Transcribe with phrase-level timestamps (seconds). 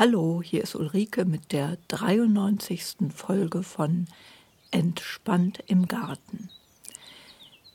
[0.00, 3.12] Hallo, hier ist Ulrike mit der 93.
[3.14, 4.06] Folge von
[4.70, 6.48] Entspannt im Garten.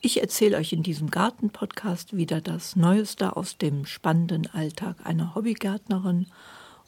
[0.02, 6.26] Ich erzähle euch in diesem Garten-Podcast wieder das Neueste aus dem spannenden Alltag einer Hobbygärtnerin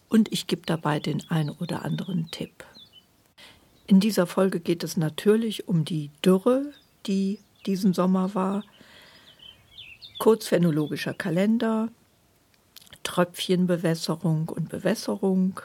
[0.09, 2.65] und ich gebe dabei den ein oder anderen Tipp.
[3.85, 6.73] In dieser Folge geht es natürlich um die Dürre,
[7.05, 8.63] die diesen Sommer war,
[10.17, 11.89] kurzphänologischer Kalender,
[13.07, 15.61] Tröpfchenbewässerung und Bewässerung,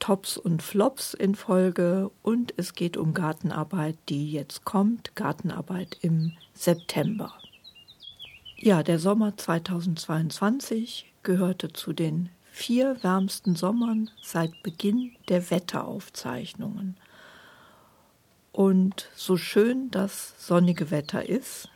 [0.00, 6.32] Tops und Flops in Folge und es geht um Gartenarbeit, die jetzt kommt, Gartenarbeit im
[6.54, 7.32] September.
[8.56, 16.96] Ja, der Sommer 2022 gehörte zu den vier wärmsten Sommern seit Beginn der Wetteraufzeichnungen.
[18.50, 21.68] Und so schön das sonnige Wetter ist,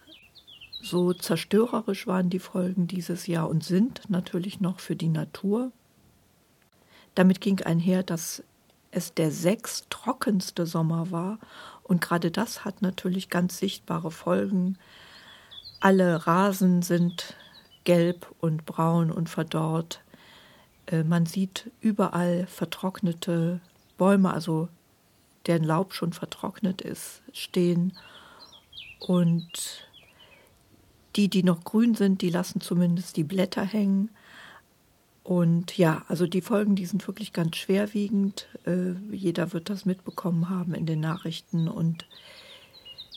[0.83, 5.71] so zerstörerisch waren die Folgen dieses Jahr und sind natürlich noch für die Natur.
[7.15, 8.43] Damit ging einher, dass
[8.91, 11.39] es der sechs trockenste Sommer war
[11.85, 14.77] und gerade das hat natürlich ganz sichtbare Folgen.
[15.81, 17.35] Alle Rasen sind
[17.85, 20.03] gelb und braun und verdorrt.
[20.87, 23.61] Äh, man sieht überall vertrocknete
[23.99, 24.69] Bäume, also
[25.47, 27.93] deren Laub schon vertrocknet ist, stehen.
[29.01, 29.89] Und
[31.17, 34.11] die, die noch grün sind, die lassen zumindest die Blätter hängen.
[35.25, 38.49] Und ja, also die Folgen, die sind wirklich ganz schwerwiegend.
[38.67, 41.69] Äh, jeder wird das mitbekommen haben in den Nachrichten.
[41.69, 42.07] Und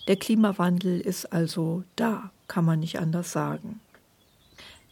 [0.07, 3.79] der Klimawandel ist also da, kann man nicht anders sagen.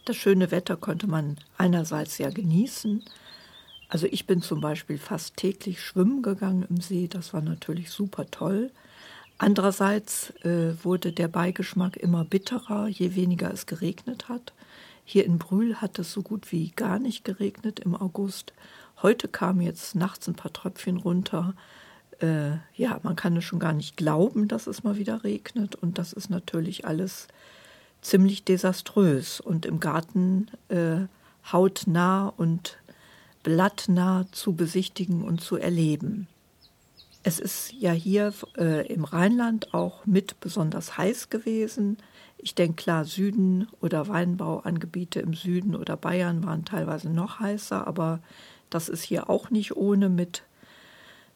[0.06, 3.02] Das schöne Wetter konnte man einerseits ja genießen.
[3.88, 7.06] Also ich bin zum Beispiel fast täglich schwimmen gegangen im See.
[7.06, 8.72] Das war natürlich super toll.
[9.38, 14.52] Andererseits äh, wurde der Beigeschmack immer bitterer, je weniger es geregnet hat.
[15.04, 18.52] Hier in Brühl hat es so gut wie gar nicht geregnet im August.
[19.02, 21.54] Heute kamen jetzt nachts ein paar Tröpfchen runter.
[22.20, 25.74] Äh, ja, man kann es schon gar nicht glauben, dass es mal wieder regnet.
[25.74, 27.26] Und das ist natürlich alles
[28.00, 31.06] ziemlich desaströs und im Garten äh,
[31.52, 32.78] hautnah und
[33.42, 36.28] blattnah zu besichtigen und zu erleben.
[37.26, 41.96] Es ist ja hier äh, im Rheinland auch mit besonders heiß gewesen.
[42.36, 48.20] Ich denke klar, Süden oder Weinbauangebiete im Süden oder Bayern waren teilweise noch heißer, aber
[48.68, 50.42] das ist hier auch nicht ohne mit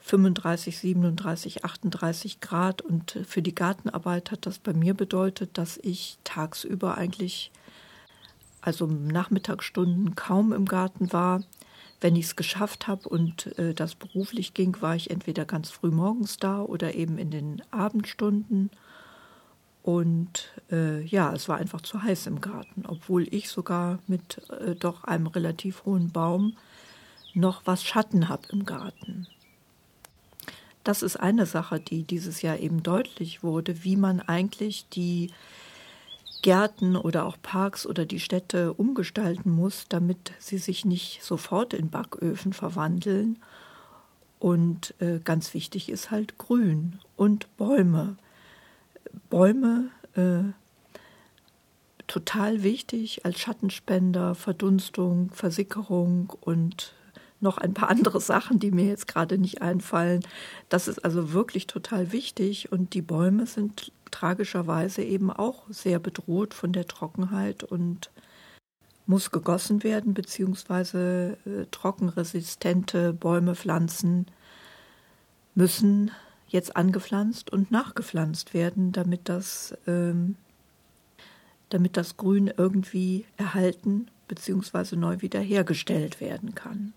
[0.01, 2.83] 35, 37, 38 Grad.
[2.83, 7.51] Und für die Gartenarbeit hat das bei mir bedeutet, dass ich tagsüber eigentlich,
[8.61, 11.45] also Nachmittagsstunden kaum im Garten war
[12.01, 15.91] wenn ich es geschafft habe und äh, das beruflich ging, war ich entweder ganz früh
[15.91, 18.71] morgens da oder eben in den Abendstunden.
[19.83, 24.75] Und äh, ja, es war einfach zu heiß im Garten, obwohl ich sogar mit äh,
[24.75, 26.57] doch einem relativ hohen Baum
[27.35, 29.27] noch was Schatten habe im Garten.
[30.85, 35.31] Das ist eine Sache, die dieses Jahr eben deutlich wurde, wie man eigentlich die
[36.43, 41.91] Gärten oder auch Parks oder die Städte umgestalten muss, damit sie sich nicht sofort in
[41.91, 43.39] Backöfen verwandeln.
[44.39, 48.17] Und äh, ganz wichtig ist halt Grün und Bäume.
[49.31, 50.53] Bäume äh,
[52.07, 56.95] total wichtig als Schattenspender, Verdunstung, Versickerung und
[57.41, 60.21] noch ein paar andere Sachen, die mir jetzt gerade nicht einfallen.
[60.69, 66.55] Das ist also wirklich total wichtig und die Bäume sind tragischerweise eben auch sehr bedroht
[66.55, 68.11] von der Trockenheit und
[69.07, 74.27] muss gegossen werden, beziehungsweise äh, trockenresistente Bäume, Pflanzen
[75.55, 76.11] müssen
[76.49, 80.37] jetzt angepflanzt und nachgepflanzt werden, damit das, ähm,
[81.71, 86.93] damit das Grün irgendwie erhalten beziehungsweise neu wiederhergestellt werden kann.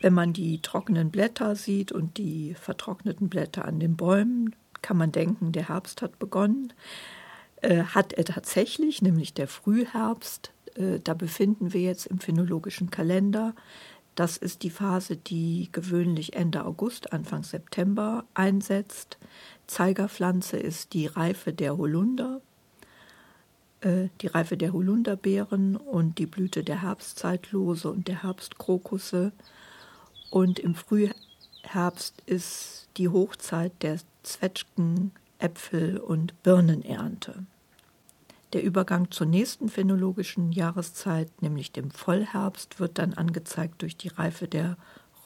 [0.00, 5.12] Wenn man die trockenen Blätter sieht und die vertrockneten Blätter an den Bäumen, kann man
[5.12, 6.72] denken, der Herbst hat begonnen.
[7.60, 10.52] Äh, hat er tatsächlich, nämlich der Frühherbst.
[10.76, 13.54] Äh, da befinden wir jetzt im phänologischen Kalender.
[14.14, 19.18] Das ist die Phase, die gewöhnlich Ende August, Anfang September einsetzt.
[19.66, 22.40] Zeigerpflanze ist die Reife der Holunder,
[23.80, 29.32] äh, die Reife der Holunderbeeren und die Blüte der Herbstzeitlose und der Herbstkrokusse.
[30.30, 37.44] Und im Frühherbst ist die Hochzeit der Zwetschgen, Äpfel und Birnenernte.
[38.52, 44.48] Der Übergang zur nächsten phänologischen Jahreszeit, nämlich dem Vollherbst, wird dann angezeigt durch die Reife
[44.48, 44.76] der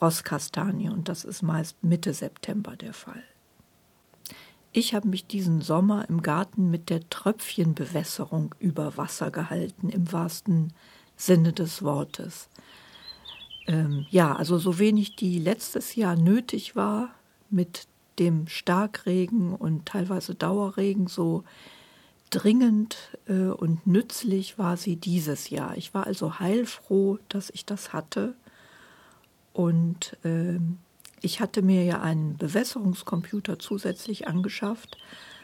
[0.01, 3.23] Rosskastanie und das ist meist Mitte September der Fall.
[4.73, 10.73] Ich habe mich diesen Sommer im Garten mit der Tröpfchenbewässerung über Wasser gehalten, im wahrsten
[11.15, 12.49] Sinne des Wortes.
[13.67, 17.13] Ähm, ja, also so wenig die letztes Jahr nötig war
[17.49, 17.87] mit
[18.19, 21.43] dem Starkregen und teilweise Dauerregen, so
[22.29, 25.77] dringend äh, und nützlich war sie dieses Jahr.
[25.77, 28.35] Ich war also heilfroh, dass ich das hatte.
[29.53, 30.59] Und äh,
[31.21, 34.97] ich hatte mir ja einen Bewässerungskomputer zusätzlich angeschafft,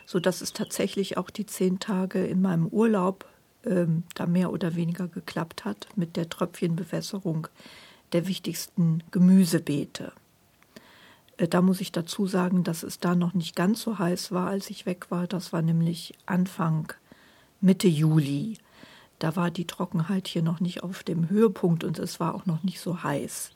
[0.05, 3.25] sodass es tatsächlich auch die zehn Tage in meinem Urlaub
[3.63, 3.85] äh,
[4.15, 7.47] da mehr oder weniger geklappt hat mit der Tröpfchenbewässerung
[8.13, 10.11] der wichtigsten Gemüsebeete.
[11.37, 14.47] Äh, da muss ich dazu sagen, dass es da noch nicht ganz so heiß war,
[14.47, 15.27] als ich weg war.
[15.27, 16.93] Das war nämlich Anfang
[17.61, 18.57] Mitte Juli.
[19.19, 22.63] Da war die Trockenheit hier noch nicht auf dem Höhepunkt und es war auch noch
[22.63, 23.51] nicht so heiß.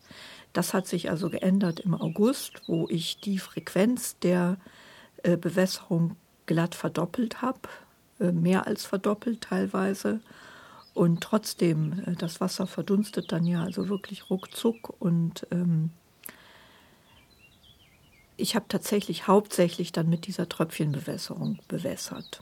[0.52, 4.58] Das hat sich also geändert im August, wo ich die Frequenz der
[5.24, 6.16] äh, Bewässerung
[6.46, 7.62] glatt verdoppelt habe,
[8.20, 10.20] äh, mehr als verdoppelt teilweise.
[10.94, 15.92] Und trotzdem, äh, das Wasser verdunstet dann ja also wirklich ruckzuck und ähm,
[18.36, 22.42] ich habe tatsächlich hauptsächlich dann mit dieser Tröpfchenbewässerung bewässert.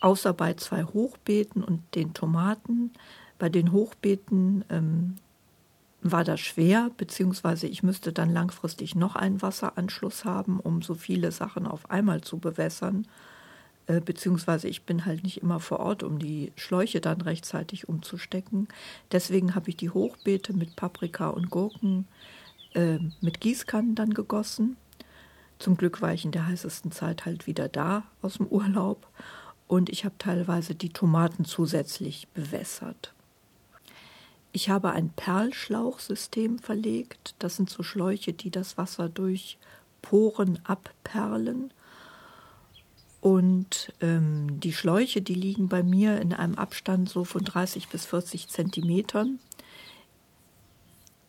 [0.00, 2.92] Außer bei zwei Hochbeeten und den Tomaten.
[3.38, 5.16] Bei den Hochbeeten ähm,
[6.00, 11.30] war das schwer, beziehungsweise ich müsste dann langfristig noch einen Wasseranschluss haben, um so viele
[11.32, 13.06] Sachen auf einmal zu bewässern.
[13.86, 18.68] Äh, beziehungsweise ich bin halt nicht immer vor Ort, um die Schläuche dann rechtzeitig umzustecken.
[19.10, 22.06] Deswegen habe ich die Hochbeete mit Paprika und Gurken
[22.74, 24.76] äh, mit Gießkannen dann gegossen.
[25.58, 29.06] Zum Glück war ich in der heißesten Zeit halt wieder da aus dem Urlaub
[29.66, 33.12] und ich habe teilweise die Tomaten zusätzlich bewässert.
[34.52, 37.34] Ich habe ein Perlschlauchsystem verlegt.
[37.38, 39.56] Das sind so Schläuche, die das Wasser durch
[40.02, 41.72] Poren abperlen.
[43.22, 48.04] Und ähm, die Schläuche, die liegen bei mir in einem Abstand so von 30 bis
[48.04, 49.38] 40 Zentimetern.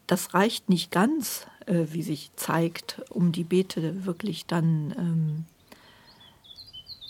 [0.07, 5.45] Das reicht nicht ganz, äh, wie sich zeigt, um die Beete wirklich dann ähm,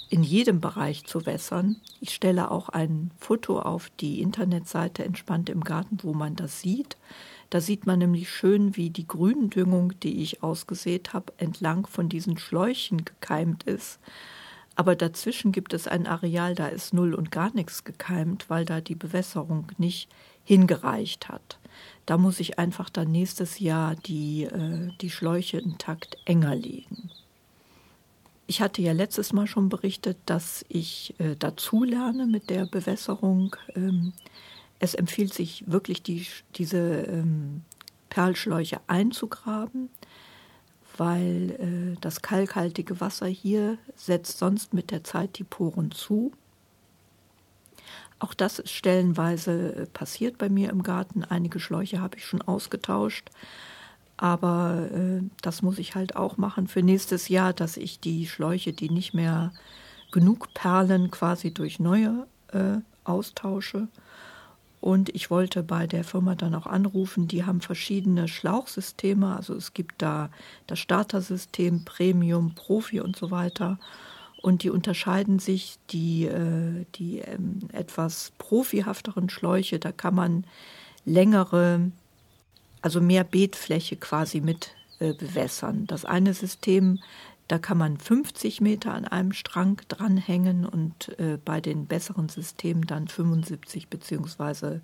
[0.09, 1.77] in jedem Bereich zu wässern.
[2.01, 6.97] Ich stelle auch ein Foto auf die Internetseite Entspannt im Garten, wo man das sieht.
[7.49, 12.37] Da sieht man nämlich schön, wie die Gründüngung, die ich ausgesät habe, entlang von diesen
[12.37, 13.99] Schläuchen gekeimt ist.
[14.75, 18.81] Aber dazwischen gibt es ein Areal, da ist null und gar nichts gekeimt, weil da
[18.81, 20.09] die Bewässerung nicht
[20.43, 21.59] hingereicht hat.
[22.05, 27.11] Da muss ich einfach dann nächstes Jahr die, äh, die Schläuche intakt enger legen.
[28.45, 33.55] Ich hatte ja letztes Mal schon berichtet, dass ich äh, dazu lerne mit der Bewässerung.
[33.75, 34.13] Ähm,
[34.79, 37.61] es empfiehlt sich wirklich, die, diese ähm,
[38.09, 39.89] Perlschläuche einzugraben,
[40.97, 46.31] weil äh, das kalkhaltige Wasser hier setzt sonst mit der Zeit die Poren zu
[48.23, 51.25] auch das ist stellenweise äh, passiert bei mir im Garten.
[51.25, 53.29] Einige Schläuche habe ich schon ausgetauscht.
[54.15, 58.71] Aber äh, das muss ich halt auch machen für nächstes Jahr, dass ich die Schläuche,
[58.71, 59.51] die nicht mehr
[60.13, 63.89] genug perlen, quasi durch neue äh, austausche.
[64.83, 69.33] Und ich wollte bei der Firma dann auch anrufen, die haben verschiedene Schlauchsysteme.
[69.33, 70.29] Also es gibt da
[70.67, 73.79] das Starter-System, Premium, Profi und so weiter.
[74.41, 80.43] Und die unterscheiden sich, die, äh, die ähm, etwas profihafteren Schläuche, da kann man
[81.05, 81.89] längere,
[82.81, 85.87] also mehr Beetfläche quasi mit äh, bewässern.
[85.87, 86.99] Das eine System,
[87.47, 92.87] da kann man 50 Meter an einem Strang dranhängen und äh, bei den besseren Systemen
[92.87, 94.81] dann 75 beziehungsweise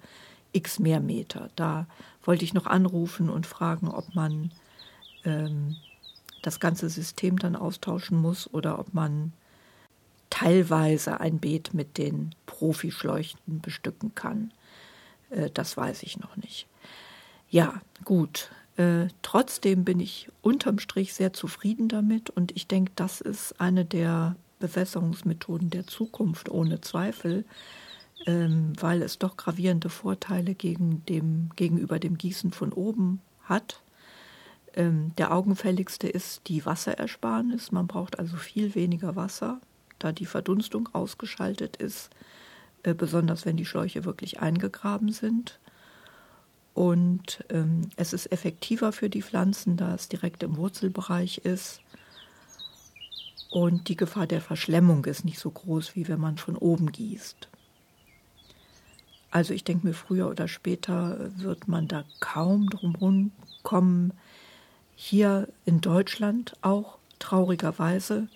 [0.51, 1.49] x mehr Meter.
[1.55, 1.87] Da
[2.23, 4.51] wollte ich noch anrufen und fragen, ob man
[5.23, 5.77] ähm,
[6.41, 9.33] das ganze System dann austauschen muss oder ob man
[10.29, 14.51] teilweise ein Beet mit den Profischleuchten bestücken kann.
[15.29, 16.67] Äh, das weiß ich noch nicht.
[17.49, 18.51] Ja, gut.
[18.79, 23.83] Äh, trotzdem bin ich unterm Strich sehr zufrieden damit und ich denke, das ist eine
[23.83, 27.43] der Bewässerungsmethoden der Zukunft ohne Zweifel,
[28.25, 33.81] ähm, weil es doch gravierende Vorteile gegen dem, gegenüber dem Gießen von oben hat.
[34.75, 37.73] Ähm, der augenfälligste ist die Wasserersparnis.
[37.73, 39.59] Man braucht also viel weniger Wasser
[39.97, 42.11] da die Verdunstung ausgeschaltet ist,
[42.83, 45.59] äh, besonders wenn die Schläuche wirklich eingegraben sind.
[46.73, 51.81] Und ähm, es ist effektiver für die Pflanzen, da es direkt im Wurzelbereich ist.
[53.51, 57.49] Und die Gefahr der Verschlemmung ist nicht so groß, wie wenn man von oben gießt.
[59.31, 63.31] Also ich denke mir, früher oder später wird man da kaum drum
[63.63, 64.13] kommen,
[64.95, 68.27] hier in Deutschland auch traurigerweise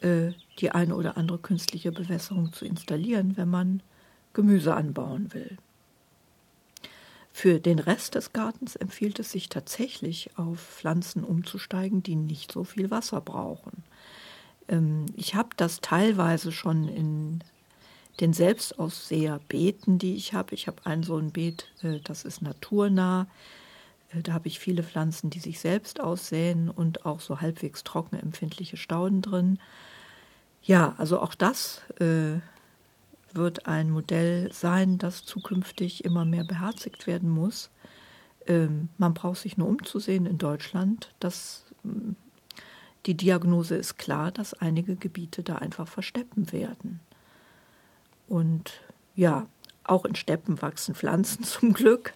[0.00, 3.82] äh, die eine oder andere künstliche Bewässerung zu installieren, wenn man
[4.32, 5.56] Gemüse anbauen will.
[7.36, 12.62] Für den Rest des Gartens empfiehlt es sich tatsächlich, auf Pflanzen umzusteigen, die nicht so
[12.62, 13.82] viel Wasser brauchen.
[14.68, 17.42] Ähm, ich habe das teilweise schon in
[18.20, 20.54] den Selbstausseherbeeten, die ich habe.
[20.54, 23.26] Ich habe ein so ein Beet, äh, das ist naturnah.
[24.10, 28.14] Äh, da habe ich viele Pflanzen, die sich selbst aussäen und auch so halbwegs trocken
[28.14, 29.58] empfindliche Stauden drin.
[30.62, 32.38] Ja, also auch das äh,
[33.34, 37.70] wird ein Modell sein, das zukünftig immer mehr beherzigt werden muss.
[38.46, 41.14] Ähm, man braucht sich nur umzusehen in Deutschland.
[41.20, 42.12] Dass, mm,
[43.06, 47.00] die Diagnose ist klar, dass einige Gebiete da einfach versteppen werden.
[48.28, 48.80] Und
[49.14, 49.46] ja,
[49.84, 52.14] auch in Steppen wachsen Pflanzen zum Glück.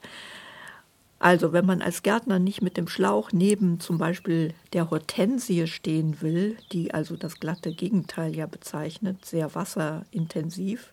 [1.20, 6.20] Also wenn man als Gärtner nicht mit dem Schlauch neben zum Beispiel der Hortensie stehen
[6.22, 10.92] will, die also das glatte Gegenteil ja bezeichnet, sehr wasserintensiv,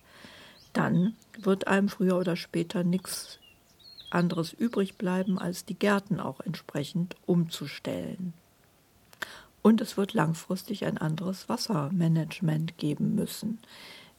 [0.76, 3.40] dann wird einem früher oder später nichts
[4.10, 8.34] anderes übrig bleiben, als die Gärten auch entsprechend umzustellen.
[9.62, 13.60] Und es wird langfristig ein anderes Wassermanagement geben müssen,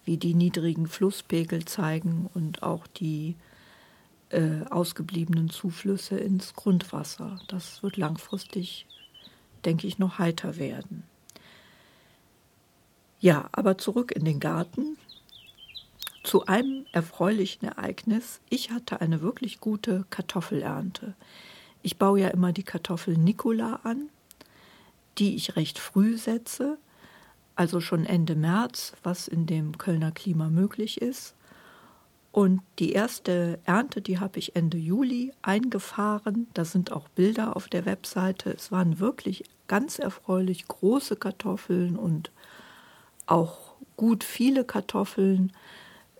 [0.04, 3.36] wie die niedrigen Flusspegel zeigen und auch die
[4.30, 7.38] äh, ausgebliebenen Zuflüsse ins Grundwasser.
[7.48, 8.86] Das wird langfristig,
[9.64, 11.04] denke ich, noch heiter werden.
[13.20, 14.98] Ja, aber zurück in den Garten
[16.26, 18.40] zu einem erfreulichen Ereignis.
[18.50, 21.14] Ich hatte eine wirklich gute Kartoffelernte.
[21.82, 24.08] Ich baue ja immer die Kartoffel Nicola an,
[25.18, 26.78] die ich recht früh setze,
[27.54, 31.34] also schon Ende März, was in dem Kölner Klima möglich ist.
[32.32, 36.48] Und die erste Ernte, die habe ich Ende Juli eingefahren.
[36.54, 38.50] Da sind auch Bilder auf der Webseite.
[38.50, 42.32] Es waren wirklich ganz erfreulich große Kartoffeln und
[43.26, 45.52] auch gut viele Kartoffeln.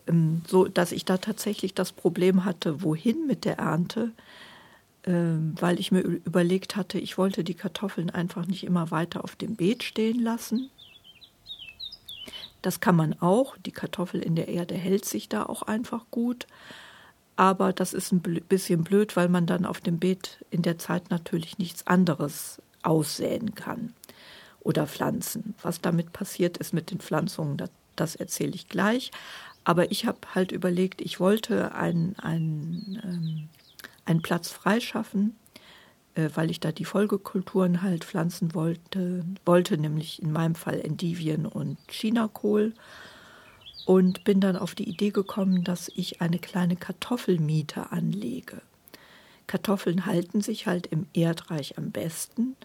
[0.07, 4.11] Ähm, so dass ich da tatsächlich das Problem hatte, wohin mit der Ernte,
[5.03, 9.35] ähm, weil ich mir überlegt hatte, ich wollte die Kartoffeln einfach nicht immer weiter auf
[9.35, 10.69] dem Beet stehen lassen.
[12.61, 13.55] Das kann man auch.
[13.57, 16.47] Die Kartoffel in der Erde hält sich da auch einfach gut.
[17.37, 21.11] Aber das ist ein bisschen blöd, weil man dann auf dem Beet in der Zeit
[21.11, 23.93] natürlich nichts anderes aussäen kann
[24.59, 25.53] oder pflanzen.
[25.61, 29.11] Was damit passiert ist mit den Pflanzungen, das, das erzähle ich gleich.
[29.67, 33.49] Aber ich habe halt überlegt, ich wollte einen, einen, ähm,
[34.05, 35.35] einen Platz freischaffen,
[36.15, 41.45] äh, weil ich da die Folgekulturen halt pflanzen wollte, wollte, nämlich in meinem Fall Endivien
[41.45, 42.71] und Chinakohl.
[43.85, 48.61] Und bin dann auf die Idee gekommen, dass ich eine kleine Kartoffelmiete anlege.
[49.47, 52.55] Kartoffeln halten sich halt im Erdreich am besten.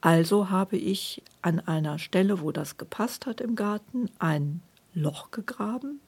[0.00, 4.62] Also habe ich an einer Stelle, wo das gepasst hat im Garten, ein
[4.94, 6.00] Loch gegraben,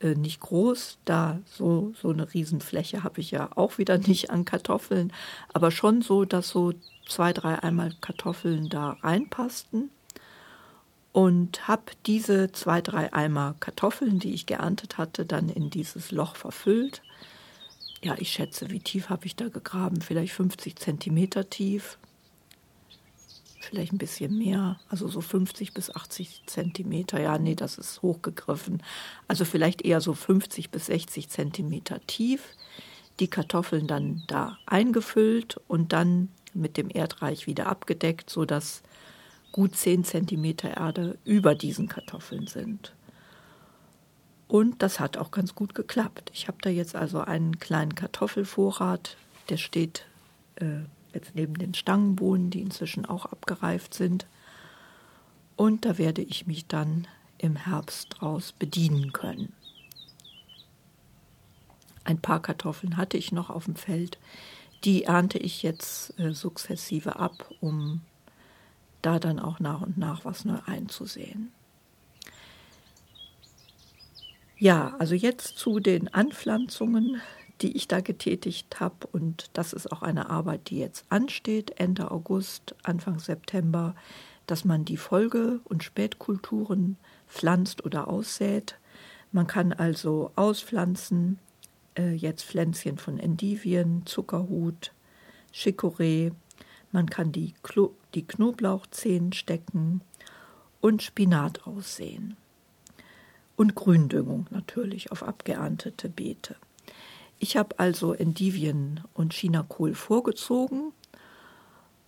[0.00, 0.98] äh, nicht groß.
[1.04, 5.12] Da so, so eine Riesenfläche habe ich ja auch wieder nicht an Kartoffeln,
[5.52, 6.72] aber schon so, dass so
[7.08, 9.90] zwei, drei einmal Kartoffeln da reinpassten.
[11.10, 16.36] Und habe diese zwei, drei Eimer Kartoffeln, die ich geerntet hatte, dann in dieses Loch
[16.36, 17.02] verfüllt.
[18.04, 20.00] Ja, ich schätze, wie tief habe ich da gegraben?
[20.00, 21.98] Vielleicht 50 Zentimeter tief
[23.60, 27.20] vielleicht ein bisschen mehr, also so 50 bis 80 Zentimeter.
[27.20, 28.82] Ja, nee, das ist hochgegriffen.
[29.26, 32.42] Also vielleicht eher so 50 bis 60 Zentimeter tief.
[33.20, 38.82] Die Kartoffeln dann da eingefüllt und dann mit dem Erdreich wieder abgedeckt, sodass
[39.52, 42.94] gut 10 Zentimeter Erde über diesen Kartoffeln sind.
[44.46, 46.30] Und das hat auch ganz gut geklappt.
[46.32, 49.16] Ich habe da jetzt also einen kleinen Kartoffelvorrat,
[49.50, 50.06] der steht
[50.56, 50.84] äh,
[51.18, 54.26] jetzt neben den Stangenbohnen, die inzwischen auch abgereift sind.
[55.56, 57.06] Und da werde ich mich dann
[57.38, 59.52] im Herbst draus bedienen können.
[62.04, 64.18] Ein paar Kartoffeln hatte ich noch auf dem Feld.
[64.84, 68.00] Die ernte ich jetzt äh, sukzessive ab, um
[69.02, 71.52] da dann auch nach und nach was neu einzusehen.
[74.56, 77.20] Ja, also jetzt zu den Anpflanzungen
[77.60, 79.06] die ich da getätigt habe.
[79.12, 83.94] Und das ist auch eine Arbeit, die jetzt ansteht, Ende August, Anfang September,
[84.46, 86.96] dass man die Folge- und Spätkulturen
[87.28, 88.78] pflanzt oder aussät.
[89.32, 91.38] Man kann also auspflanzen,
[91.96, 94.92] äh, jetzt Pflänzchen von Endivien, Zuckerhut,
[95.52, 96.32] Chicorée.
[96.92, 100.00] Man kann die, Klo die Knoblauchzehen stecken
[100.80, 102.36] und Spinat aussehen.
[103.56, 106.56] Und Gründüngung natürlich auf abgeerntete Beete.
[107.38, 110.92] Ich habe also Endivien und Chinakohl vorgezogen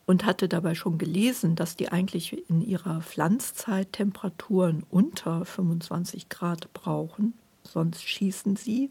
[0.06, 6.72] und hatte dabei schon gelesen, dass die eigentlich in ihrer Pflanzzeit Temperaturen unter 25 Grad
[6.72, 8.90] brauchen, sonst schießen sie.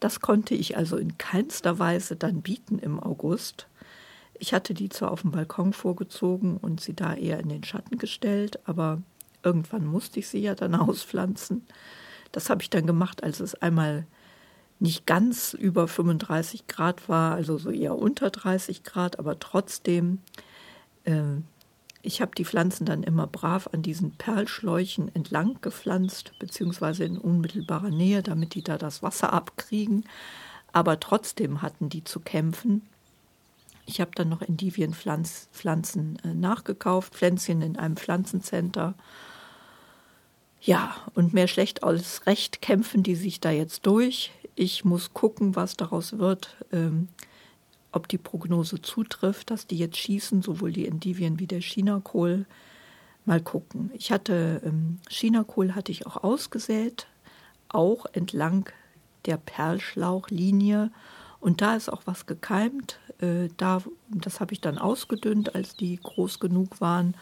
[0.00, 3.66] Das konnte ich also in keinster Weise dann bieten im August.
[4.34, 7.96] Ich hatte die zwar auf dem Balkon vorgezogen und sie da eher in den Schatten
[7.96, 9.00] gestellt, aber
[9.42, 11.64] irgendwann musste ich sie ja dann auspflanzen.
[12.32, 14.06] Das habe ich dann gemacht, als es einmal
[14.80, 20.20] nicht ganz über 35 Grad war, also so eher unter 30 Grad, aber trotzdem.
[21.04, 21.40] Äh,
[22.06, 27.88] ich habe die Pflanzen dann immer brav an diesen Perlschläuchen entlang gepflanzt, beziehungsweise in unmittelbarer
[27.88, 30.04] Nähe, damit die da das Wasser abkriegen.
[30.70, 32.82] Aber trotzdem hatten die zu kämpfen.
[33.86, 38.94] Ich habe dann noch Endivienpflanzen äh, nachgekauft, Pflänzchen in einem Pflanzencenter.
[40.60, 44.30] Ja, und mehr schlecht als recht kämpfen die sich da jetzt durch.
[44.56, 47.08] Ich muss gucken, was daraus wird, ähm,
[47.90, 52.46] ob die Prognose zutrifft, dass die jetzt schießen, sowohl die Endivien wie der Chinakohl.
[53.24, 53.90] Mal gucken.
[53.94, 57.06] Ich hatte ähm, Chinakohl hatte ich auch ausgesät,
[57.68, 58.70] auch entlang
[59.26, 60.90] der Perlschlauchlinie.
[61.40, 62.98] Und da ist auch was gekeimt.
[63.18, 67.16] Äh, da, das habe ich dann ausgedünnt, als die groß genug waren.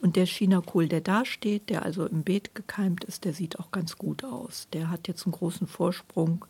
[0.00, 3.70] Und der Chinakohl, der da steht, der also im Beet gekeimt ist, der sieht auch
[3.70, 4.68] ganz gut aus.
[4.72, 6.44] Der hat jetzt einen großen Vorsprung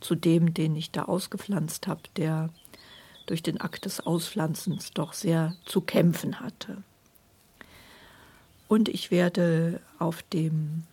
[0.00, 2.50] zu dem, den ich da ausgepflanzt habe, der
[3.26, 6.82] durch den Akt des Auspflanzens doch sehr zu kämpfen hatte.
[8.66, 10.84] Und ich werde auf dem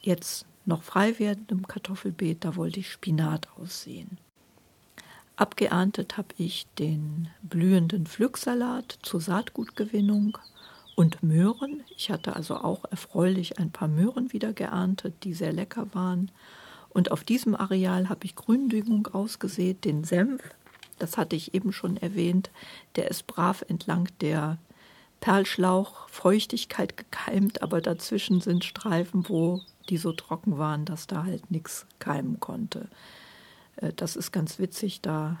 [0.00, 4.18] jetzt noch frei werdenden Kartoffelbeet, da wollte ich Spinat aussehen.
[5.36, 10.38] Abgeerntet habe ich den blühenden Pflücksalat zur Saatgutgewinnung
[10.94, 11.82] und Möhren.
[11.96, 16.30] Ich hatte also auch erfreulich ein paar Möhren wieder geerntet, die sehr lecker waren.
[16.94, 20.40] Und auf diesem Areal habe ich Gründüngung ausgesät, den Senf.
[20.98, 22.50] Das hatte ich eben schon erwähnt.
[22.96, 24.56] Der ist brav entlang der
[25.20, 31.86] Perlschlauchfeuchtigkeit gekeimt, aber dazwischen sind Streifen, wo die so trocken waren, dass da halt nichts
[31.98, 32.88] keimen konnte.
[33.76, 35.00] Äh, das ist ganz witzig.
[35.00, 35.38] Da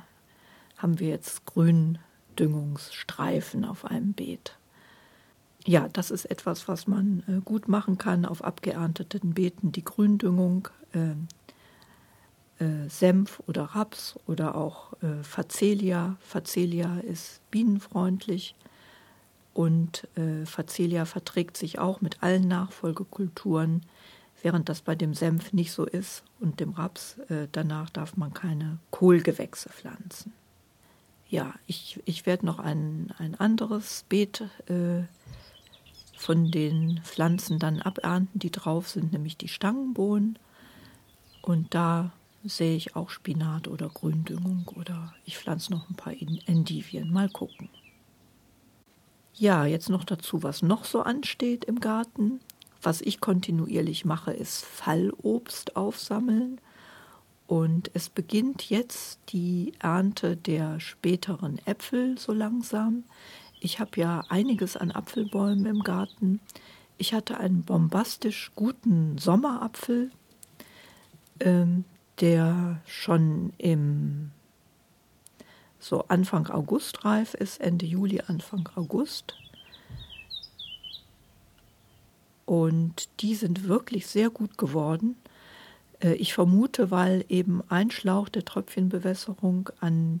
[0.76, 4.56] haben wir jetzt Gründüngungsstreifen auf einem Beet.
[5.66, 9.70] Ja, das ist etwas, was man äh, gut machen kann auf abgeernteten Beeten.
[9.70, 11.28] Die Gründüngung ähm,
[12.58, 16.16] äh, Senf oder Raps oder auch äh, Facelia.
[16.20, 18.54] Facelia ist bienenfreundlich
[19.54, 23.82] und äh, Facelia verträgt sich auch mit allen Nachfolgekulturen,
[24.42, 27.18] während das bei dem Senf nicht so ist und dem Raps.
[27.28, 30.32] Äh, danach darf man keine Kohlgewächse pflanzen.
[31.28, 35.02] Ja, ich, ich werde noch ein, ein anderes Beet äh,
[36.16, 40.38] von den Pflanzen dann abernten, die drauf sind, nämlich die Stangenbohnen.
[41.42, 42.12] Und da
[42.44, 47.12] sehe ich auch Spinat oder Gründüngung oder ich pflanze noch ein paar Endivien.
[47.12, 47.68] Mal gucken.
[49.34, 52.40] Ja, jetzt noch dazu, was noch so ansteht im Garten.
[52.82, 56.60] Was ich kontinuierlich mache, ist Fallobst aufsammeln.
[57.46, 63.04] Und es beginnt jetzt die Ernte der späteren Äpfel so langsam.
[63.58, 66.40] Ich habe ja einiges an Apfelbäumen im Garten.
[66.96, 70.10] Ich hatte einen bombastisch guten Sommerapfel.
[71.40, 71.84] Ähm,
[72.20, 74.30] der schon im
[75.78, 79.36] so Anfang August reif ist, Ende Juli, Anfang August.
[82.46, 85.16] Und die sind wirklich sehr gut geworden.
[86.00, 90.20] Äh, ich vermute, weil eben ein Schlauch der Tröpfchenbewässerung an,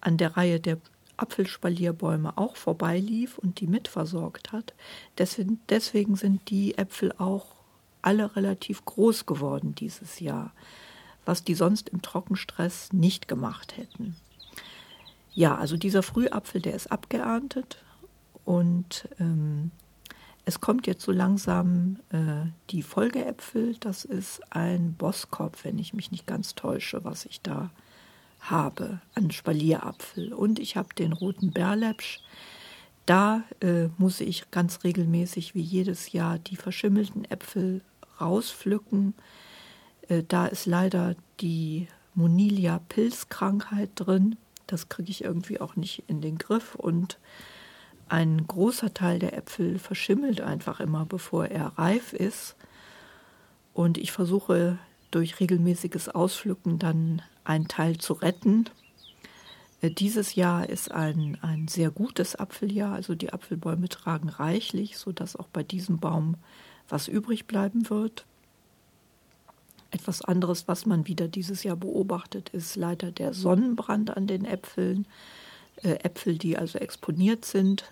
[0.00, 0.78] an der Reihe der
[1.16, 4.74] Apfelspalierbäume auch vorbeilief und die mitversorgt hat.
[5.18, 7.57] Deswegen, deswegen sind die Äpfel auch
[8.08, 10.54] alle relativ groß geworden dieses Jahr,
[11.26, 14.16] was die sonst im Trockenstress nicht gemacht hätten.
[15.34, 17.84] Ja, also dieser Frühapfel, der ist abgeerntet
[18.46, 19.72] und ähm,
[20.46, 23.76] es kommt jetzt so langsam äh, die Folgeäpfel.
[23.80, 27.70] Das ist ein Bosskopf, wenn ich mich nicht ganz täusche, was ich da
[28.40, 30.32] habe an Spalierapfel.
[30.32, 32.22] Und ich habe den roten Berlepsch.
[33.04, 37.82] Da äh, muss ich ganz regelmäßig wie jedes Jahr die verschimmelten Äpfel
[38.20, 39.14] rauspflücken.
[40.08, 44.36] Äh, da ist leider die Monilia-Pilzkrankheit drin.
[44.66, 46.74] Das kriege ich irgendwie auch nicht in den Griff.
[46.74, 47.18] Und
[48.08, 52.56] ein großer Teil der Äpfel verschimmelt einfach immer, bevor er reif ist.
[53.72, 54.78] Und ich versuche
[55.10, 58.64] durch regelmäßiges Auspflücken dann einen Teil zu retten.
[59.80, 65.36] Äh, dieses Jahr ist ein, ein sehr gutes Apfeljahr, also die Apfelbäume tragen reichlich, sodass
[65.36, 66.36] auch bei diesem Baum
[66.88, 68.24] was übrig bleiben wird.
[69.90, 75.06] Etwas anderes, was man wieder dieses Jahr beobachtet, ist leider der Sonnenbrand an den Äpfeln.
[75.82, 77.84] Äh, Äpfel, die also exponiert sind,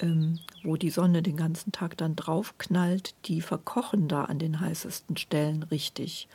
[0.00, 5.16] ähm, wo die Sonne den ganzen Tag dann draufknallt, die verkochen da an den heißesten
[5.16, 6.28] Stellen richtig.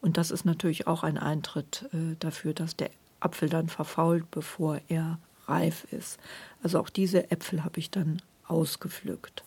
[0.00, 4.80] Und das ist natürlich auch ein Eintritt äh, dafür, dass der Apfel dann verfault, bevor
[4.88, 6.18] er reif ist.
[6.62, 9.44] Also auch diese Äpfel habe ich dann ausgepflückt.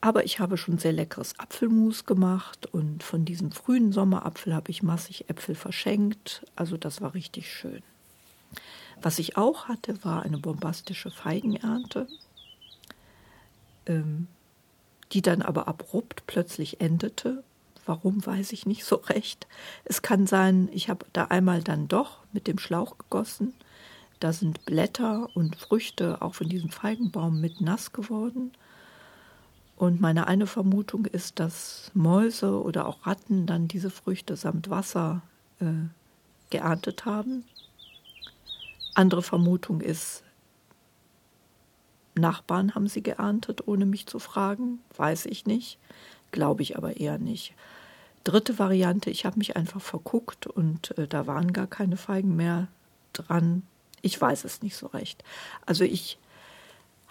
[0.00, 4.82] Aber ich habe schon sehr leckeres Apfelmus gemacht und von diesem frühen Sommerapfel habe ich
[4.82, 6.46] massig Äpfel verschenkt.
[6.54, 7.82] Also das war richtig schön.
[9.02, 12.06] Was ich auch hatte, war eine bombastische Feigenernte,
[13.86, 14.28] ähm,
[15.12, 17.42] die dann aber abrupt plötzlich endete.
[17.84, 19.48] Warum weiß ich nicht so recht.
[19.84, 23.52] Es kann sein, ich habe da einmal dann doch mit dem Schlauch gegossen.
[24.20, 28.52] Da sind Blätter und Früchte auch von diesem Feigenbaum mit nass geworden.
[29.78, 35.22] Und meine eine Vermutung ist, dass Mäuse oder auch Ratten dann diese Früchte samt Wasser
[35.60, 35.66] äh,
[36.50, 37.44] geerntet haben.
[38.94, 40.24] Andere Vermutung ist,
[42.16, 44.80] Nachbarn haben sie geerntet, ohne mich zu fragen.
[44.96, 45.78] Weiß ich nicht.
[46.32, 47.54] Glaube ich aber eher nicht.
[48.24, 52.66] Dritte Variante, ich habe mich einfach verguckt und äh, da waren gar keine Feigen mehr
[53.12, 53.62] dran.
[54.02, 55.22] Ich weiß es nicht so recht.
[55.66, 56.18] Also ich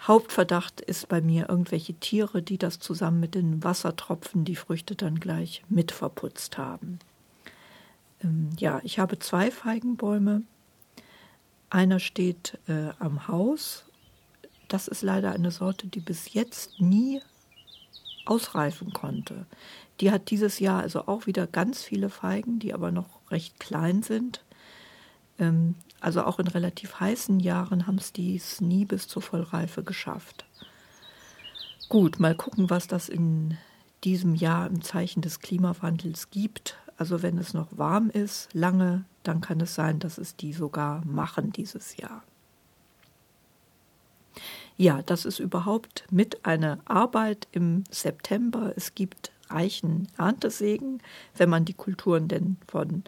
[0.00, 5.18] Hauptverdacht ist bei mir irgendwelche Tiere, die das zusammen mit den Wassertropfen die Früchte dann
[5.18, 7.00] gleich mit verputzt haben.
[8.22, 10.42] Ähm, ja, ich habe zwei Feigenbäume.
[11.70, 13.84] Einer steht äh, am Haus.
[14.68, 17.20] Das ist leider eine Sorte, die bis jetzt nie
[18.24, 19.46] ausreifen konnte.
[20.00, 24.02] Die hat dieses Jahr also auch wieder ganz viele Feigen, die aber noch recht klein
[24.02, 24.44] sind.
[25.38, 30.44] Ähm, also auch in relativ heißen Jahren haben es dies nie bis zur Vollreife geschafft.
[31.88, 33.56] Gut, mal gucken, was das in
[34.04, 36.76] diesem Jahr im Zeichen des Klimawandels gibt.
[36.96, 41.04] Also wenn es noch warm ist, lange, dann kann es sein, dass es die sogar
[41.04, 42.22] machen dieses Jahr.
[44.76, 48.72] Ja, das ist überhaupt mit einer Arbeit im September.
[48.76, 51.02] Es gibt reichen Erntesegen,
[51.36, 53.02] wenn man die Kulturen denn von,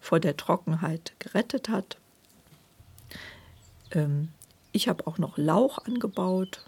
[0.00, 1.98] vor der Trockenheit gerettet hat.
[3.94, 4.28] Ähm,
[4.72, 6.64] ich habe auch noch Lauch angebaut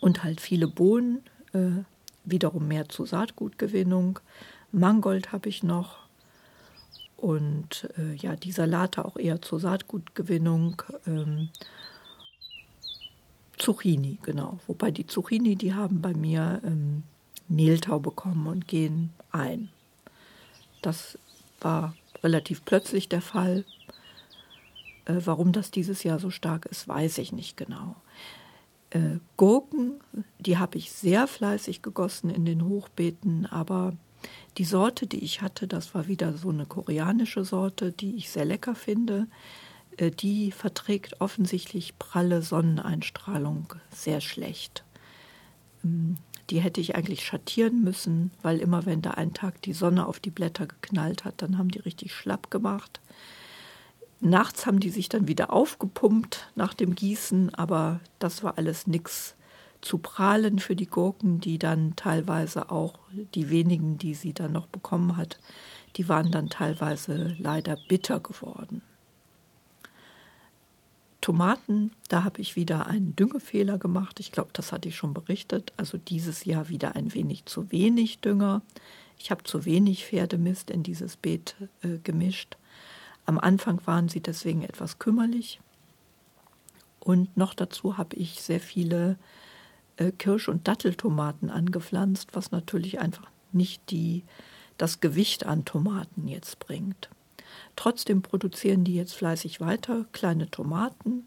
[0.00, 1.22] und halt viele Bohnen,
[1.52, 1.82] äh,
[2.24, 4.20] wiederum mehr zur Saatgutgewinnung.
[4.70, 5.98] Mangold habe ich noch
[7.16, 10.82] und äh, ja, die Salate auch eher zur Saatgutgewinnung.
[11.06, 11.48] Ähm,
[13.58, 14.60] Zucchini, genau.
[14.68, 17.02] Wobei die Zucchini, die haben bei mir ähm,
[17.48, 19.68] Mehltau bekommen und gehen ein.
[20.80, 21.18] Das
[21.60, 23.64] war relativ plötzlich der Fall.
[25.08, 27.96] Äh, warum das dieses Jahr so stark ist, weiß ich nicht genau.
[28.90, 29.94] Äh, Gurken,
[30.38, 33.94] die habe ich sehr fleißig gegossen in den Hochbeeten, aber
[34.56, 38.44] die Sorte, die ich hatte, das war wieder so eine koreanische Sorte, die ich sehr
[38.44, 39.26] lecker finde.
[39.96, 44.84] Äh, die verträgt offensichtlich pralle Sonneneinstrahlung sehr schlecht.
[45.84, 46.16] Ähm,
[46.50, 50.18] die hätte ich eigentlich schattieren müssen, weil immer wenn da ein Tag die Sonne auf
[50.18, 53.00] die Blätter geknallt hat, dann haben die richtig schlapp gemacht.
[54.20, 59.36] Nachts haben die sich dann wieder aufgepumpt nach dem Gießen, aber das war alles nix
[59.80, 62.98] zu prahlen für die Gurken, die dann teilweise auch
[63.34, 65.38] die wenigen, die sie dann noch bekommen hat,
[65.96, 68.82] die waren dann teilweise leider bitter geworden.
[71.20, 74.20] Tomaten, da habe ich wieder einen Düngefehler gemacht.
[74.20, 75.72] Ich glaube, das hatte ich schon berichtet.
[75.76, 78.62] Also dieses Jahr wieder ein wenig zu wenig Dünger.
[79.18, 82.56] Ich habe zu wenig Pferdemist in dieses Beet äh, gemischt.
[83.28, 85.60] Am Anfang waren sie deswegen etwas kümmerlich.
[86.98, 89.18] Und noch dazu habe ich sehr viele
[89.98, 94.24] äh, Kirsch- und Datteltomaten angepflanzt, was natürlich einfach nicht die,
[94.78, 97.10] das Gewicht an Tomaten jetzt bringt.
[97.76, 101.26] Trotzdem produzieren die jetzt fleißig weiter kleine Tomaten.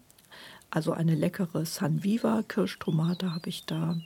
[0.70, 3.96] Also eine leckere San Viva Kirschtomate habe ich da.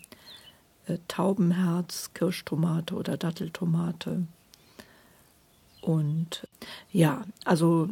[0.84, 4.26] Äh, Taubenherz, Kirschtomate oder Datteltomate.
[5.86, 6.48] Und
[6.90, 7.88] ja, also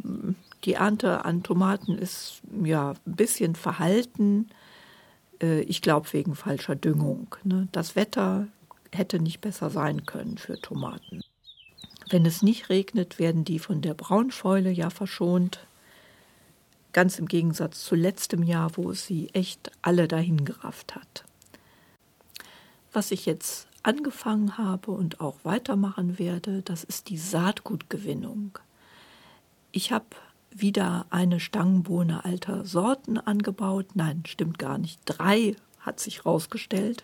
[0.65, 4.49] die Ernte an Tomaten ist ja ein bisschen verhalten.
[5.41, 7.33] Äh, ich glaube wegen falscher Düngung.
[7.45, 7.69] Ne?
[7.71, 8.49] Das Wetter
[8.91, 11.21] hätte nicht besser sein können für Tomaten.
[12.09, 15.65] Wenn es nicht regnet, werden die von der Braunfäule ja verschont.
[16.91, 21.23] Ganz im Gegensatz zu letztem Jahr, wo es sie echt alle dahin gerafft hat.
[22.91, 28.57] Was ich jetzt angefangen habe und auch weitermachen werde, das ist die Saatgutgewinnung.
[29.71, 30.05] Ich habe
[30.49, 33.87] wieder eine Stangenbohne alter Sorten angebaut.
[33.93, 34.99] Nein, stimmt gar nicht.
[35.05, 37.03] Drei hat sich herausgestellt.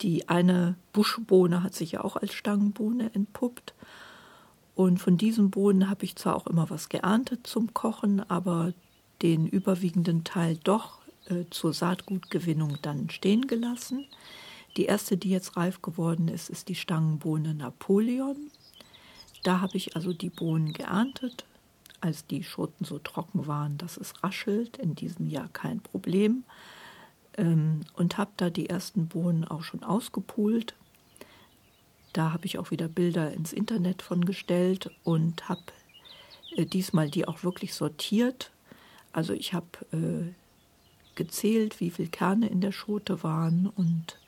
[0.00, 3.74] Die eine Buschbohne hat sich ja auch als Stangenbohne entpuppt.
[4.74, 8.72] Und von diesem Bohnen habe ich zwar auch immer was geerntet zum Kochen, aber
[9.22, 14.06] den überwiegenden Teil doch äh, zur Saatgutgewinnung dann stehen gelassen.
[14.78, 18.52] Die erste, die jetzt reif geworden ist, ist die Stangenbohne Napoleon.
[19.42, 21.44] da habe ich also die Bohnen geerntet,
[22.00, 24.76] als die Schoten so trocken waren, dass es raschelt.
[24.76, 26.44] In diesem Jahr kein Problem.
[27.36, 30.76] Ähm, und habe da die ersten Bohnen auch schon ausgepult.
[32.12, 35.64] Da habe ich auch wieder Bilder ins Internet von gestellt und habe
[36.56, 38.52] äh, diesmal die auch wirklich sortiert.
[39.10, 40.32] Also ich habe äh,
[41.16, 44.18] gezählt, wie viele Kerne in der Schote waren und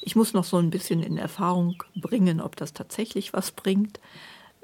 [0.00, 4.00] ich muss noch so ein bisschen in Erfahrung bringen, ob das tatsächlich was bringt.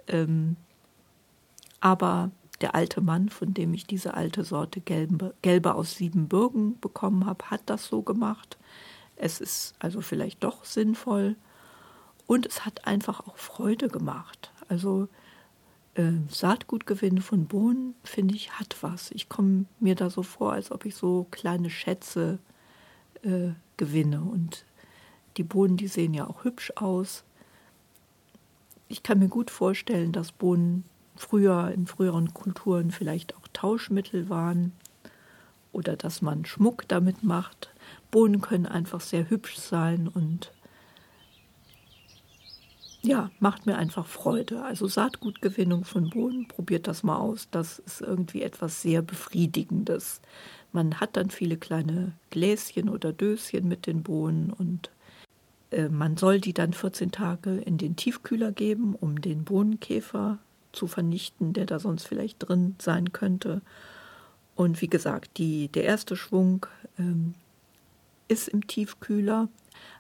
[0.09, 0.57] Ähm,
[1.81, 7.27] aber der alte Mann, von dem ich diese alte Sorte Gelbe, Gelbe aus Siebenbürgen bekommen
[7.27, 8.57] habe, hat das so gemacht.
[9.17, 11.37] Es ist also vielleicht doch sinnvoll
[12.27, 14.53] und es hat einfach auch Freude gemacht.
[14.69, 15.09] Also
[15.95, 19.11] äh, Saatgutgewinn von Bohnen, finde ich, hat was.
[19.11, 22.39] Ich komme mir da so vor, als ob ich so kleine Schätze
[23.23, 24.23] äh, gewinne.
[24.23, 24.65] Und
[25.37, 27.25] die Bohnen, die sehen ja auch hübsch aus.
[28.89, 30.85] Ich kann mir gut vorstellen, dass Bohnen
[31.17, 34.73] früher in früheren Kulturen vielleicht auch Tauschmittel waren
[35.73, 37.71] oder dass man Schmuck damit macht.
[38.11, 40.53] Bohnen können einfach sehr hübsch sein und
[43.05, 44.63] ja, macht mir einfach Freude.
[44.63, 47.49] Also Saatgutgewinnung von Bohnen, probiert das mal aus.
[47.51, 50.21] Das ist irgendwie etwas sehr Befriedigendes.
[50.71, 54.91] Man hat dann viele kleine Gläschen oder Döschen mit den Bohnen und
[55.89, 60.39] man soll die dann 14 Tage in den Tiefkühler geben, um den Bohnenkäfer
[60.73, 63.63] zu vernichten, der da sonst vielleicht drin sein könnte.
[64.55, 66.67] Und wie gesagt, die, der erste Schwung
[66.99, 67.35] ähm,
[68.29, 69.49] ist im Tiefkühler.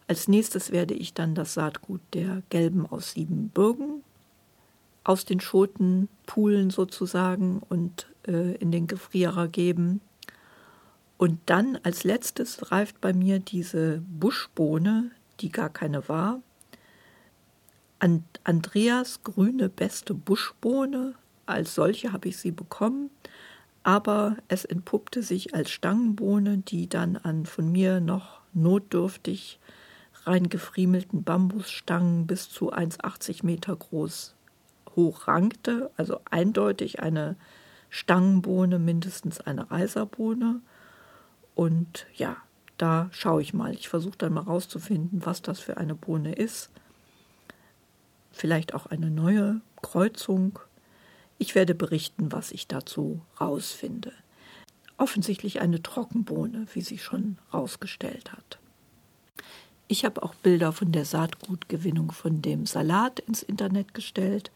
[0.06, 4.02] Als nächstes werde ich dann das Saatgut der Gelben aus Siebenbürgen
[5.04, 10.00] aus den Schoten poolen sozusagen und äh, in den Gefrierer geben.
[11.18, 15.10] Und dann als letztes reift bei mir diese Buschbohne,
[15.42, 16.40] die gar keine war,
[18.02, 21.14] And Andreas grüne beste Buschbohne,
[21.46, 23.10] als solche habe ich sie bekommen,
[23.84, 29.60] aber es entpuppte sich als Stangenbohne, die dann an von mir noch notdürftig
[30.24, 34.34] reingefriemelten Bambusstangen bis zu 1,80 Meter groß
[34.96, 37.36] hoch rankte, also eindeutig eine
[37.88, 40.60] Stangenbohne, mindestens eine Reiserbohne.
[41.54, 42.36] Und ja,
[42.82, 43.72] da schaue ich mal.
[43.74, 46.70] Ich versuche dann mal rauszufinden, was das für eine Bohne ist
[48.32, 50.58] vielleicht auch eine neue Kreuzung.
[51.38, 54.12] Ich werde berichten, was ich dazu rausfinde.
[54.96, 58.58] Offensichtlich eine Trockenbohne, wie sie schon rausgestellt hat.
[59.88, 64.50] Ich habe auch Bilder von der Saatgutgewinnung von dem Salat ins Internet gestellt.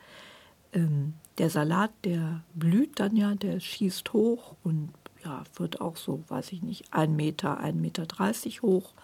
[0.72, 4.92] Ähm, der Salat, der blüht dann ja, der schießt hoch und
[5.26, 8.94] ja, wird auch so, weiß ich nicht, ein Meter, ein Meter dreißig hoch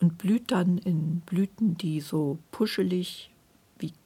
[0.00, 3.30] und blüht dann in Blüten, die so puschelig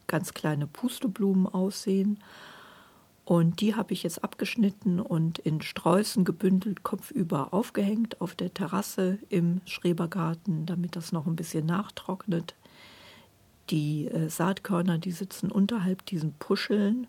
[0.07, 2.19] ganz kleine Pusteblumen aussehen.
[3.25, 9.19] Und die habe ich jetzt abgeschnitten und in Sträußen gebündelt, kopfüber aufgehängt auf der Terrasse
[9.31, 12.55] im Schrebergarten, damit das noch ein bisschen nachtrocknet.
[13.71, 17.07] Die äh, Saatkörner, die sitzen unterhalb diesen Puscheln.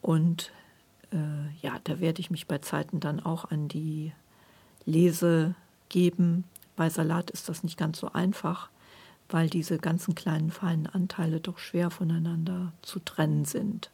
[0.00, 0.50] Und
[1.12, 4.12] äh, ja, da werde ich mich bei Zeiten dann auch an die
[4.84, 5.54] Lese
[5.88, 6.44] geben.
[6.76, 8.70] Bei Salat ist das nicht ganz so einfach
[9.28, 13.90] weil diese ganzen kleinen feinen Anteile doch schwer voneinander zu trennen sind.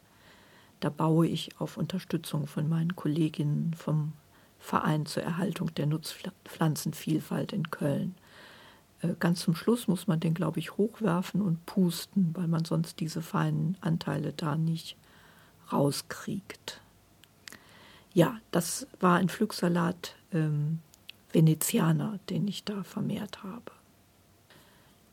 [0.79, 4.13] Da baue ich auf Unterstützung von meinen Kolleginnen vom
[4.59, 8.15] Verein zur Erhaltung der Nutzpflanzenvielfalt in Köln.
[9.01, 12.99] Äh, ganz zum Schluss muss man den, glaube ich, hochwerfen und pusten, weil man sonst
[12.99, 14.95] diese feinen Anteile da nicht
[15.71, 16.81] rauskriegt.
[18.15, 20.79] Ja, das war ein Pflücksalat ähm,
[21.33, 23.73] Venezianer, den ich da vermehrt habe.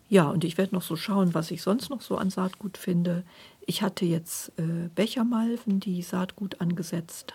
[0.08, 3.24] Ja, und ich werde noch so schauen, was ich sonst noch so an Saatgut finde.
[3.66, 7.34] Ich hatte jetzt äh, Bechermalven, die Saatgut angesetzt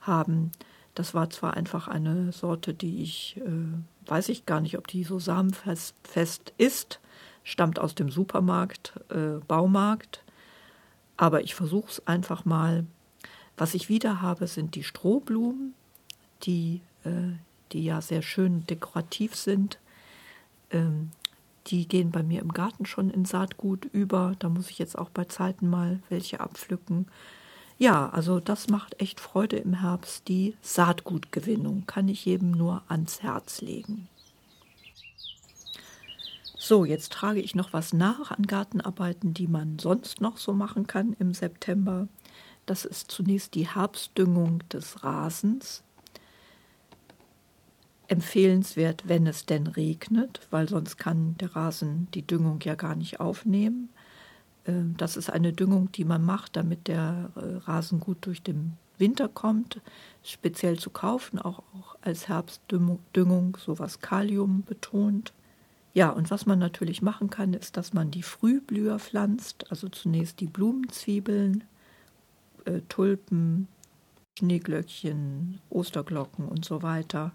[0.00, 0.50] haben.
[0.96, 5.04] Das war zwar einfach eine Sorte, die ich, äh, weiß ich gar nicht, ob die
[5.04, 6.98] so samenfest fest ist,
[7.44, 10.24] stammt aus dem Supermarkt, äh, Baumarkt.
[11.16, 12.84] Aber ich versuche es einfach mal.
[13.56, 15.74] Was ich wieder habe, sind die Strohblumen,
[16.42, 17.32] die, äh,
[17.72, 19.78] die ja sehr schön dekorativ sind.
[20.70, 21.10] Ähm,
[21.68, 24.34] die gehen bei mir im Garten schon in Saatgut über.
[24.38, 27.06] Da muss ich jetzt auch bei Zeiten mal welche abpflücken.
[27.78, 30.28] Ja, also das macht echt Freude im Herbst.
[30.28, 34.08] Die Saatgutgewinnung kann ich jedem nur ans Herz legen.
[36.56, 40.86] So, jetzt trage ich noch was nach an Gartenarbeiten, die man sonst noch so machen
[40.86, 42.08] kann im September.
[42.66, 45.82] Das ist zunächst die Herbstdüngung des Rasens
[48.08, 53.20] empfehlenswert, wenn es denn regnet, weil sonst kann der Rasen die Düngung ja gar nicht
[53.20, 53.88] aufnehmen.
[54.66, 58.76] Ähm, das ist eine Düngung, die man macht, damit der äh, Rasen gut durch den
[58.98, 59.80] Winter kommt,
[60.22, 65.32] speziell zu kaufen, auch, auch als Herbstdüngung, sowas Kalium betont.
[65.94, 70.40] Ja, und was man natürlich machen kann, ist, dass man die Frühblüher pflanzt, also zunächst
[70.40, 71.64] die Blumenzwiebeln,
[72.64, 73.68] äh, Tulpen,
[74.38, 77.32] Schneeglöckchen, Osterglocken und so weiter.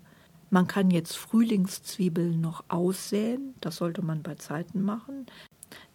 [0.49, 5.27] Man kann jetzt Frühlingszwiebeln noch aussäen, das sollte man bei Zeiten machen.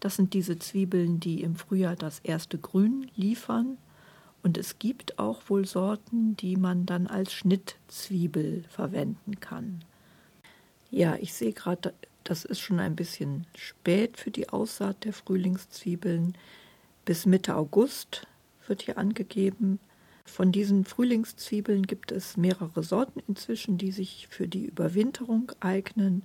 [0.00, 3.78] Das sind diese Zwiebeln, die im Frühjahr das erste Grün liefern.
[4.42, 9.82] Und es gibt auch wohl Sorten, die man dann als Schnittzwiebel verwenden kann.
[10.90, 16.36] Ja, ich sehe gerade, das ist schon ein bisschen spät für die Aussaat der Frühlingszwiebeln.
[17.04, 18.26] Bis Mitte August
[18.68, 19.80] wird hier angegeben.
[20.24, 26.22] Von diesen Frühlingszwiebeln gibt es mehrere Sorten inzwischen, die sich für die Überwinterung eignen.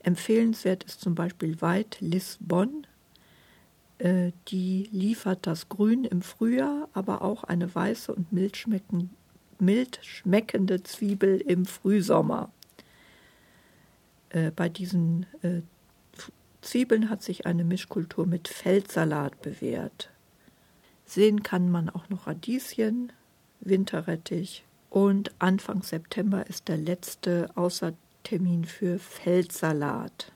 [0.00, 2.86] Empfehlenswert ist zum Beispiel White Lisbon
[3.98, 9.10] äh, die liefert das Grün im Frühjahr, aber auch eine weiße und mild, schmecken,
[9.58, 12.50] mild schmeckende Zwiebel im Frühsommer.
[14.30, 15.62] Äh, bei diesen äh,
[16.60, 20.10] Zwiebeln hat sich eine Mischkultur mit Feldsalat bewährt.
[21.08, 23.12] Sehen kann man auch noch Radieschen,
[23.60, 30.32] Winterrettich und Anfang September ist der letzte Außertermin für Feldsalat.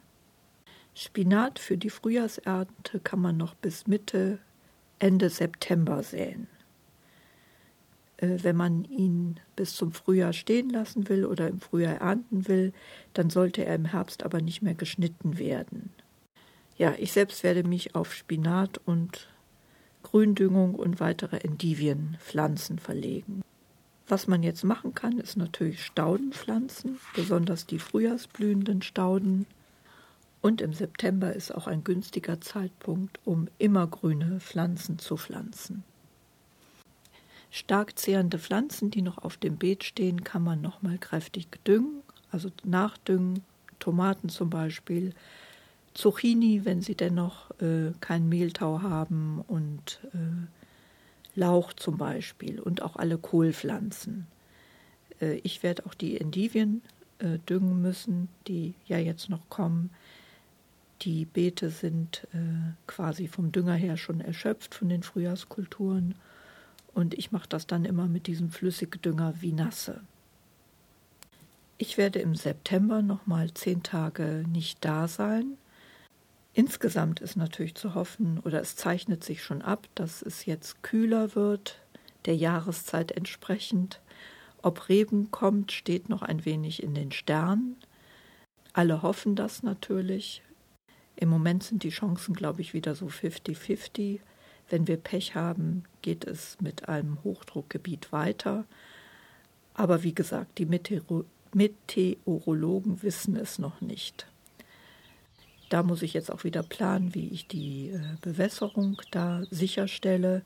[0.94, 4.38] Spinat für die Frühjahrsernte kann man noch bis Mitte,
[4.98, 6.46] Ende September säen.
[8.16, 12.72] Äh, wenn man ihn bis zum Frühjahr stehen lassen will oder im Frühjahr ernten will,
[13.12, 15.90] dann sollte er im Herbst aber nicht mehr geschnitten werden.
[16.78, 19.28] Ja, ich selbst werde mich auf Spinat und
[20.12, 23.42] Gründüngung und weitere Endivienpflanzen verlegen.
[24.06, 29.46] Was man jetzt machen kann, ist natürlich Stauden pflanzen, besonders die frühjahrsblühenden Stauden.
[30.42, 35.82] Und im September ist auch ein günstiger Zeitpunkt, um immergrüne Pflanzen zu pflanzen.
[37.50, 42.50] Stark zehrende Pflanzen, die noch auf dem Beet stehen, kann man nochmal kräftig düngen, also
[42.64, 43.44] nachdüngen,
[43.78, 45.14] Tomaten zum Beispiel,
[45.94, 52.96] Zucchini, wenn sie dennoch äh, keinen Mehltau haben und äh, Lauch zum Beispiel und auch
[52.96, 54.26] alle Kohlpflanzen.
[55.20, 56.82] Äh, ich werde auch die Endivien
[57.18, 59.90] äh, düngen müssen, die ja jetzt noch kommen.
[61.02, 66.14] Die Beete sind äh, quasi vom Dünger her schon erschöpft von den Frühjahrskulturen
[66.94, 70.02] und ich mache das dann immer mit diesem Flüssigdünger wie Nasse.
[71.78, 75.56] Ich werde im September nochmal zehn Tage nicht da sein.
[76.54, 81.34] Insgesamt ist natürlich zu hoffen, oder es zeichnet sich schon ab, dass es jetzt kühler
[81.34, 81.80] wird,
[82.26, 84.00] der Jahreszeit entsprechend.
[84.60, 87.76] Ob Regen kommt, steht noch ein wenig in den Sternen.
[88.74, 90.42] Alle hoffen das natürlich.
[91.16, 94.20] Im Moment sind die Chancen, glaube ich, wieder so 50-50.
[94.68, 98.64] Wenn wir Pech haben, geht es mit einem Hochdruckgebiet weiter.
[99.74, 104.26] Aber wie gesagt, die Meteoro Meteorologen wissen es noch nicht.
[105.72, 110.42] Da muss ich jetzt auch wieder planen, wie ich die äh, Bewässerung da sicherstelle.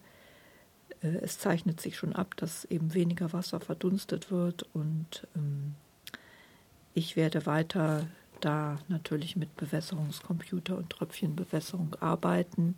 [1.02, 5.74] Äh, es zeichnet sich schon ab, dass eben weniger Wasser verdunstet wird und ähm,
[6.94, 8.06] ich werde weiter
[8.40, 12.76] da natürlich mit Bewässerungskomputer und Tröpfchenbewässerung arbeiten.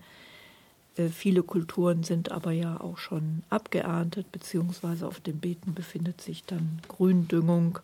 [0.96, 6.44] Äh, viele Kulturen sind aber ja auch schon abgeerntet, beziehungsweise auf den Beeten befindet sich
[6.44, 7.80] dann Gründüngung.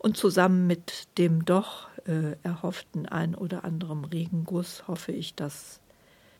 [0.00, 5.78] Und zusammen mit dem doch äh, erhofften ein oder anderem Regenguss hoffe ich, dass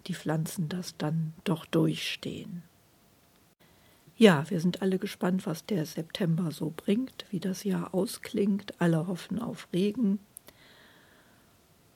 [0.06, 2.62] die Pflanzen das dann doch durchstehen.
[4.16, 8.80] Ja, wir sind alle gespannt, was der September so bringt, wie das Jahr ausklingt.
[8.80, 10.20] Alle hoffen auf Regen.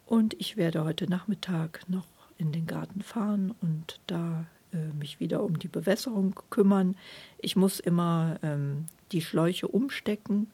[0.04, 5.42] Und ich werde heute Nachmittag noch in den Garten fahren und da äh, mich wieder
[5.42, 6.94] um die Bewässerung kümmern.
[7.38, 10.50] Ich muss immer ähm, die Schläuche umstecken,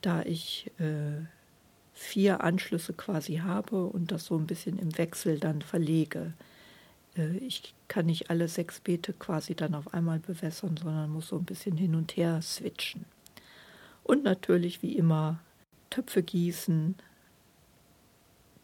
[0.00, 1.24] da ich äh,
[1.94, 6.32] vier Anschlüsse quasi habe und das so ein bisschen im Wechsel dann verlege.
[7.16, 11.36] Äh, ich kann nicht alle sechs Beete quasi dann auf einmal bewässern, sondern muss so
[11.36, 13.04] ein bisschen hin und her switchen.
[14.04, 15.40] Und natürlich wie immer
[15.90, 16.94] Töpfe gießen,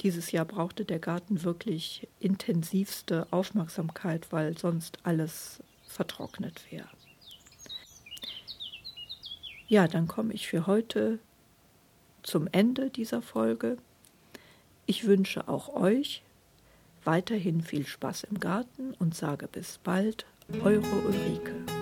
[0.01, 6.89] dieses Jahr brauchte der Garten wirklich intensivste Aufmerksamkeit, weil sonst alles vertrocknet wäre.
[9.75, 11.19] Ja, dann komme ich für heute
[12.23, 13.77] zum Ende dieser Folge.
[14.87, 16.23] Ich wünsche auch euch
[17.03, 20.27] weiterhin viel Spaß im Garten und sage bis bald,
[20.63, 21.74] eure Ulrike.